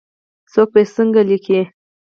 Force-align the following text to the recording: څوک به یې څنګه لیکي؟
څوک 0.51 0.67
به 0.73 0.79
یې 0.87 0.91
څنګه 0.95 1.21
لیکي؟ 1.29 1.59